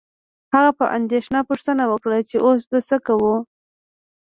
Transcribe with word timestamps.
هغه 0.53 0.71
په 0.79 0.85
اندیښنه 0.97 1.39
پوښتنه 1.49 1.83
وکړه 1.87 2.19
چې 2.29 2.37
اوس 2.45 2.61
به 2.69 2.79
څه 2.89 2.97
کوو 3.07 3.35